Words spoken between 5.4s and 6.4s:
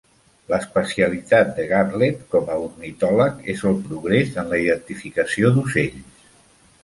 d'ocells.